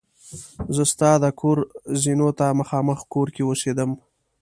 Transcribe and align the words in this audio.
زه 0.75 0.83
ستا 0.91 1.11
د 1.23 1.25
کور 1.39 1.57
زینو 2.01 2.29
ته 2.39 2.45
مخامخ 2.59 2.99
کور 3.13 3.27
کې 3.35 3.43
اوسېدم. 3.45 3.91